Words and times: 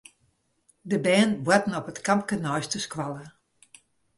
De 0.81 0.99
bern 1.05 1.33
boarten 1.43 1.75
op 1.79 1.87
it 1.91 1.99
kampke 2.07 2.35
neist 2.43 2.71
de 2.73 2.79
skoalle. 2.87 3.25